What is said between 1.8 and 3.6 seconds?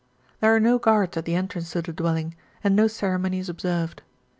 the dwelling, and no ceremony is